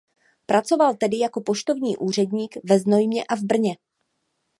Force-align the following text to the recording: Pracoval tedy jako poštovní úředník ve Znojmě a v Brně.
Pracoval 0.45 0.95
tedy 0.95 1.19
jako 1.19 1.41
poštovní 1.41 1.97
úředník 1.97 2.57
ve 2.63 2.79
Znojmě 2.79 3.23
a 3.25 3.35
v 3.35 3.43
Brně. 3.43 3.75